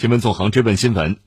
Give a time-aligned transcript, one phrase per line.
[0.00, 1.18] 新闻纵横追问新闻，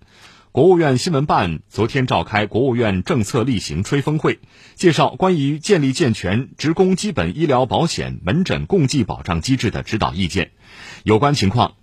[0.51, 4.39] 国务院新闻办昨天召开国务院政策例行吹风会，
[4.73, 10.54] 介绍关于建立健全职工基本医疗保险门诊共济保障机制的指导意见。
[11.04, 11.76] 有关情况，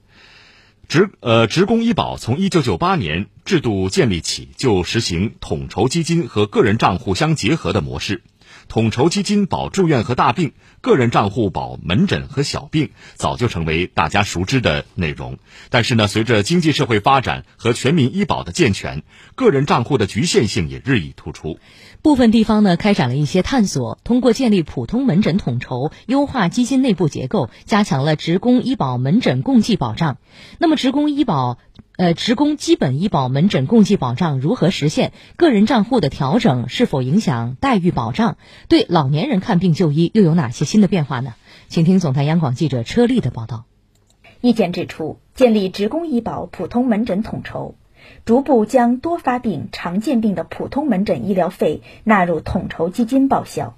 [0.89, 8.25] 职呃职工医保从一九九八年制度建立起就实行统筹基金和个人账户相结合的模式。
[8.71, 15.39] 统筹基金保住院和大病，个人账户保门诊和小病，早就成为大家熟知的内容。
[15.71, 19.03] 但是呢，随着经济社会发展和全民医保的健全，
[19.35, 21.59] 个人账户的局限性也日益突出。
[22.01, 30.19] 部分地方呢，开展了一些探索，通过建立普通门诊统筹、优化基金内部结构，加强了职工医保门诊共济保障。
[30.59, 31.59] 那么，职工医保。
[32.01, 35.13] 呃，职工基本医保门诊共济保障如何实现？
[35.37, 38.39] 个人账户的调整是否影响待遇保障？
[38.69, 41.35] 对老年人看病就医又有哪些新的变化呢？
[41.69, 43.67] 请听总台央广记者车丽的报道。
[44.41, 47.75] 意见指出，建立职工医保普通门诊统筹，
[48.25, 53.77] 逐步将多发病、常见病的普通门诊医疗费纳入统筹基金报销，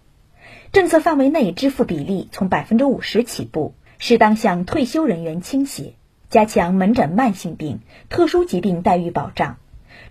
[0.71, 5.95] 政策范围内支付比例从百分之五十起步，适当向退休人员倾斜。
[6.33, 9.59] 加强门诊慢性病、特殊疾病待遇保障，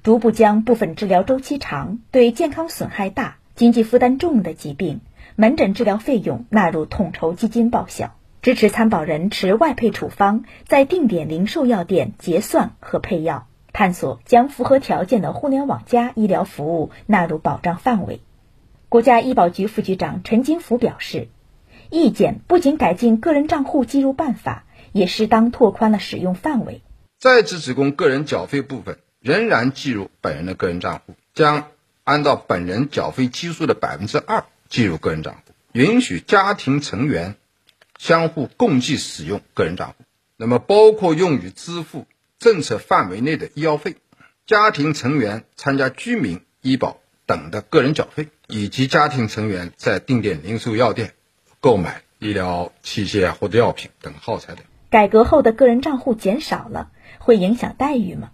[0.04, 5.02] 逐步将部分治疗周期长、对健康损害大、经济负担重的疾病
[5.36, 8.12] 门诊治疗费用纳入统筹基金报销。
[8.44, 13.48] 支持参保人持外配处方在定点零售药店结算和配药。
[13.74, 18.22] 探索将符合条件的互联网加医疗服务纳入保障范围。
[18.90, 21.30] 国家医保局副局长陈金福表示，
[21.90, 24.66] 意见不仅改进个人账户计入办法。
[24.92, 26.82] 也适当拓宽了使用范围，
[27.18, 31.70] 在职职工个人缴费部分仍然计入本人的个人账户，将
[32.04, 37.36] 按照本人缴费基数的百分之二计入个人账户，允许家庭成员
[37.98, 40.06] 相互共计使用个人账户。
[40.36, 42.08] 那么，包括用于支付
[42.40, 43.98] 政策范围内的医药费、
[44.48, 51.14] 家庭成员参加居民医保等的个人缴费，以及家庭成员在定点零售药店
[51.60, 54.66] 购买医疗器械或者药品等耗材等。
[54.92, 58.32] 改革后的个人账户减少了，会影响待遇吗？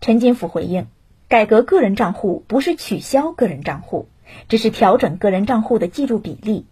[0.00, 0.88] 陈金福回应：
[1.28, 4.08] 改革个人账户不是取消个人账户，
[4.48, 6.66] 只是调整个人账户的计入比例。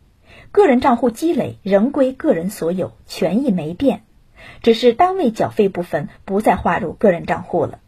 [0.51, 4.03] 个人账户积累仍归个人所有，权益没变，
[4.61, 7.79] 只是单位缴费部分不再划入个人账户了。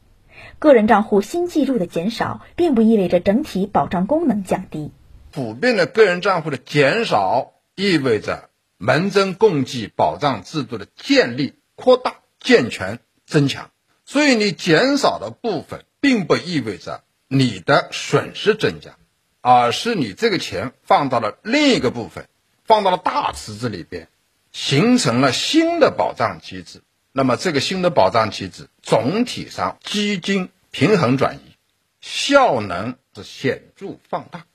[0.60, 4.93] 个人账户新计入的减少，并不意味着整体保障功能降低。
[5.33, 8.50] 普遍的个人账户的减少，意味着。
[8.82, 13.70] 门诊共济保障制度的建立、扩大、健全、增强，
[14.06, 18.96] 所以你减少的部分，并不意味着你的损失增加，
[19.42, 22.26] 而是你这个钱放到了另一个部分，
[22.64, 24.08] 放到了大池子里边，
[24.50, 26.80] 形成了新的保障机制。
[27.12, 31.54] 那么这个新的保障机制总体上基金平衡转移，
[32.00, 34.47] 效能是显著放大，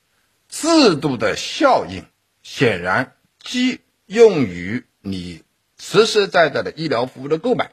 [0.48, 2.04] 制度的效应
[2.42, 3.82] 显然基。
[4.06, 5.42] 用于你
[5.76, 7.72] 实实在在的医疗服务的购买，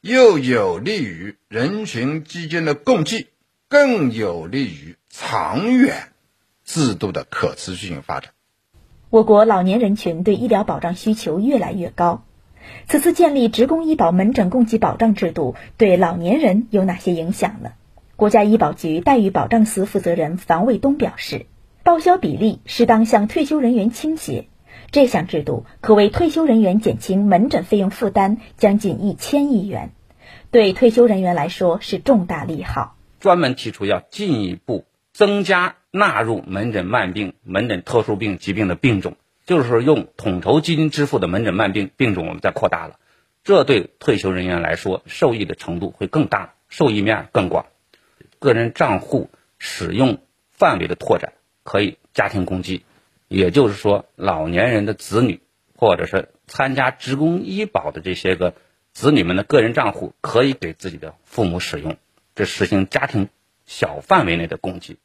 [0.00, 3.28] 又有利于人群之间的共济，
[3.68, 6.08] 更有利于长远
[6.64, 8.32] 制度的可持续性发展。
[9.08, 12.24] 我国老年人群对医疗保障需求越来越高，
[12.88, 17.70] 此次建立职工医保门诊共济保障制度对老年人有哪些影响呢？
[18.16, 21.46] 国家医保局待遇保障司负责人樊卫东表示，
[21.84, 24.48] 报销比例适当向退休人员倾斜。
[24.90, 29.92] 这项制度可为退休人员减轻门诊费用负担将近一千亿元，
[30.50, 32.96] 对退休人员来说是重大利好。
[33.20, 42.98] 专门提出要进一步增加纳入门诊慢病、门诊特殊病疾病的病种，就是用统筹基金支付的门诊慢病病种我们再扩大了，
[43.44, 47.66] 这对退休人员来说受益的程度会更大，受益面更广。
[48.38, 49.28] 个人账户
[49.58, 50.18] 使用
[50.50, 51.32] 范围的拓展，
[51.62, 52.84] 可以家庭共济。
[53.28, 55.40] 也就是说，老年人的子女，
[55.76, 58.54] 或者是参加职工医保的这些个
[58.92, 61.96] 子女们的个人账户，可以给自己的父母使用，
[62.34, 63.28] 这实行家庭
[63.66, 64.96] 小范围内的共济。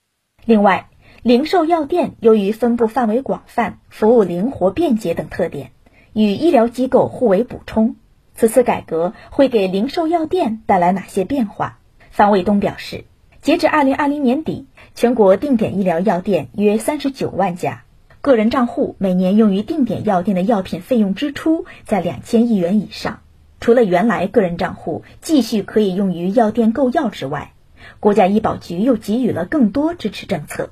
[0.46, 0.90] 另外，
[1.22, 5.72] 零售药店由于分布范围广泛、服务灵活便捷等特点，
[6.14, 7.98] 与医疗机构互为补充。
[8.36, 11.80] 此次改革会给零售药店带来哪些变化？
[12.10, 13.06] 方卫东表示，
[13.42, 17.84] 截至二零二零年底，全国定点医疗药店约三十九万家。
[18.24, 23.20] 个人账户每年用于定点药店的药品费用支出在两千亿元以上。
[23.60, 27.52] 除了原来个人账户继续可以用于药店购药之外，
[28.00, 30.70] 国家医保局又给予了更多支持政策。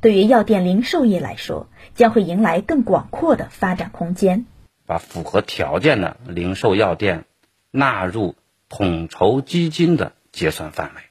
[0.00, 4.46] 对于药店零售业来说，将会迎来更广阔的发展空间。
[4.84, 7.24] 把符合条件的零售药店
[7.70, 8.34] 纳入
[8.68, 11.02] 统筹基金的结算范围。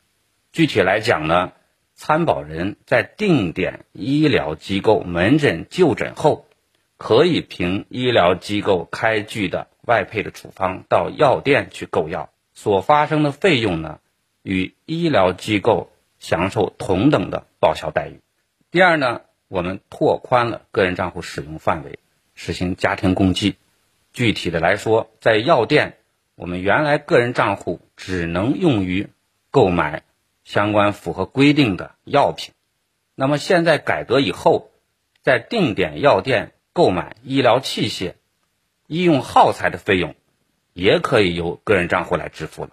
[0.52, 1.54] 具体来讲呢，
[2.02, 6.46] 参保人在定点医疗机构门诊就诊后，
[6.96, 14.00] 可以凭医疗机构开具的外配的处方到药店去购药，所发生的费用呢，
[14.44, 18.22] 与医疗机构享受同等的报销待遇。
[18.72, 22.00] 第二呢，我们拓宽了个人账户使用范围，
[22.34, 23.58] 实行家庭共济。
[24.14, 25.98] 具体的来说，在药店，
[26.36, 29.10] 我们原来个人账户只能用于
[29.52, 30.04] 购买
[30.44, 32.54] 相关符合规定的药品，
[33.16, 34.72] 那么现在改革以后，
[35.22, 38.16] 在定点药店购买医疗器械、
[38.88, 40.16] 医用耗材的费用，
[40.74, 42.72] 也可以由个人账户来支付了，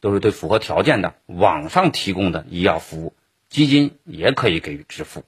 [0.00, 3.14] 都是对符合条件的网上提供的医药服务，
[3.48, 5.24] 基金也可以给予支付。